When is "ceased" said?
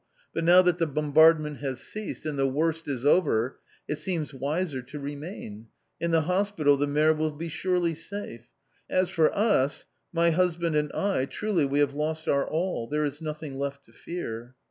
1.79-2.25